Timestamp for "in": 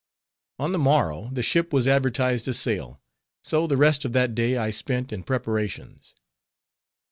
5.13-5.21